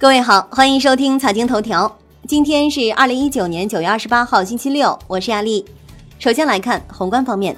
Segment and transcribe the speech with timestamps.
[0.00, 1.98] 各位好，欢迎收听财经头条。
[2.26, 5.62] 今天是二零一九年九月二十八号，星期六，我是亚丽。
[6.18, 7.54] 首先来看宏观方面，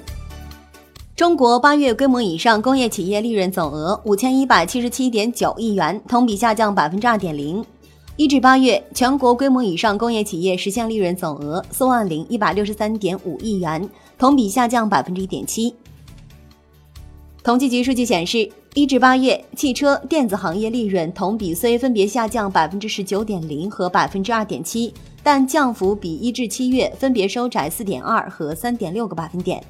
[1.15, 7.63] 中国八月规模以上工业企业利润总额五千一百七十七点九亿元，同比下降百分之二点零。
[8.17, 15.73] 一至八月，全国规模以上工业企业实现利润总额四万零一百六十三点五亿元，同比下降百分之一点七。
[17.41, 18.51] 统计局数据显示。
[18.75, 29.63] 一至八月，汽车电子行业利润同比虽分别下降百分之十九点零和百分之二点七，但降幅比一至七月分别收窄四点二和三点六个百分点。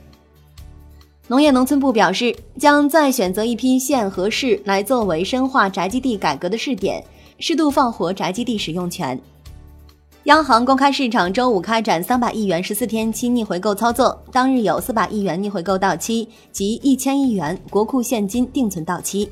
[1.27, 7.03] 农业农村部表示，将再选择一批县和市来作为深化宅基地改革的试点，
[7.39, 9.19] 适度放活宅基地使用权。
[10.25, 19.29] 央行公开市场周五开展三百亿元十四天期逆回购操作，当日有四百亿元逆回购到期及一千亿元国库现金定存到期。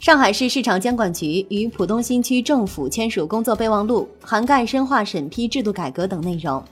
[0.00, 6.62] 上海市市场监管局与浦东新区政府签署工作备忘录，涵盖深化审批制度改革等内容。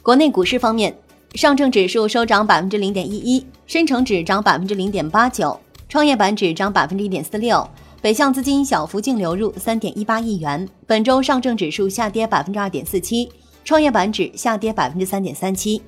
[0.00, 0.96] 国内股市方面，
[1.34, 7.68] 上证指数收涨百分之零点一一，深成指涨百分之零点八九，创业板指涨百分之一点四六。
[8.06, 10.64] 北向资金小幅净流入三点一八亿元。
[10.86, 13.28] 本周上证指数下跌百分之二点四七，
[13.64, 15.82] 创业板指下跌百分之三点三七。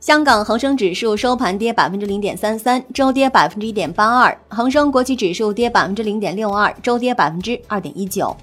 [0.00, 4.34] 香港恒生指数收盘跌百分之零点三三，周跌百分之一点八二。
[4.48, 8.34] 恒生国际指数跌百分之零点六二，周跌百分之二点一九。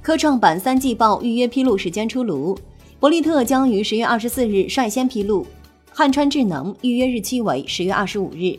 [0.00, 2.58] 科创板三季报预约披露时间出炉，
[2.98, 5.46] 博利特将于十月二十四日率先披露，
[5.92, 8.58] 汉川智能预约日期为十月二十五日。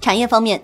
[0.00, 0.62] 产业方面。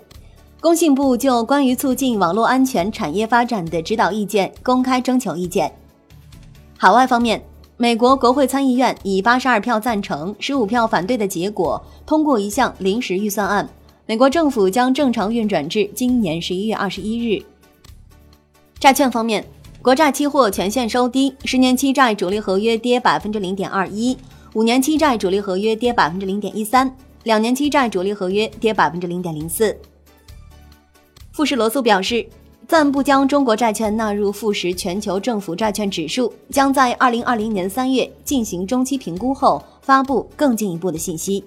[0.64, 5.70] 工信部就关于促进网络安全产业发展的指导意见公开征求意见。
[6.78, 7.44] 海外方面，
[7.76, 13.68] 美国国会参议院以八十二票赞成、十五票反对的结果通过一项临时预算案，
[14.06, 17.44] 美国政府将正常运转至今年十一月二十一日。
[18.80, 19.44] 债券方面，
[19.82, 24.16] 国债期货全线收低，十年期债主力合约跌百分之零点二一，
[24.54, 29.76] 五年期债主力合约跌百分之零点一三，两年期债主力合约跌百分之零点零四。
[31.34, 32.24] 富时罗素表示，
[32.68, 41.42] 暂不将中国债券纳入富时全球政府债券指数，将在二零二零年三月进行中期评估后发布更进一步的信息。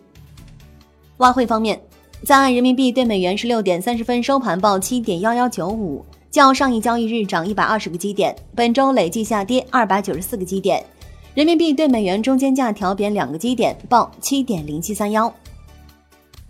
[1.19, 1.81] 外汇方面，
[2.25, 10.85] 在岸人民币对美元十六点三十分收盘报七点幺幺九五，较上一交易日涨一百二十个基点，本周累计下跌二百九十四个基点，
[11.33, 15.33] 人民币对美元中间价调贬两个基点，报七点零七三幺。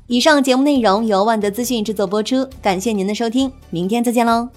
[0.08, 4.48] 以上节目内容由万德资讯制作播出，感谢您的收听，明天再见喽。